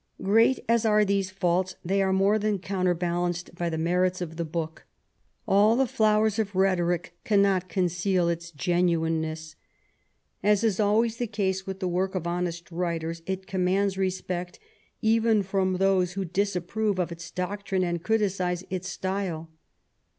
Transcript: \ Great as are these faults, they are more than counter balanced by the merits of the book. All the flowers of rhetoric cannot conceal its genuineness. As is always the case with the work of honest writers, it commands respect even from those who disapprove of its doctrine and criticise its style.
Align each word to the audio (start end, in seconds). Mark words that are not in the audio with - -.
\ 0.09 0.21
Great 0.23 0.61
as 0.67 0.83
are 0.83 1.05
these 1.05 1.29
faults, 1.29 1.75
they 1.85 2.01
are 2.01 2.11
more 2.11 2.39
than 2.39 2.57
counter 2.57 2.95
balanced 2.95 3.53
by 3.53 3.69
the 3.69 3.77
merits 3.77 4.19
of 4.19 4.35
the 4.35 4.43
book. 4.43 4.85
All 5.47 5.75
the 5.75 5.85
flowers 5.85 6.39
of 6.39 6.55
rhetoric 6.55 7.15
cannot 7.23 7.69
conceal 7.69 8.27
its 8.27 8.49
genuineness. 8.49 9.55
As 10.41 10.63
is 10.63 10.79
always 10.79 11.17
the 11.17 11.27
case 11.27 11.67
with 11.67 11.79
the 11.79 11.87
work 11.87 12.15
of 12.15 12.25
honest 12.25 12.71
writers, 12.71 13.21
it 13.27 13.45
commands 13.45 13.95
respect 13.95 14.57
even 15.03 15.43
from 15.43 15.75
those 15.77 16.13
who 16.13 16.25
disapprove 16.25 16.97
of 16.97 17.11
its 17.11 17.29
doctrine 17.29 17.83
and 17.83 18.01
criticise 18.01 18.63
its 18.71 18.87
style. 18.89 19.51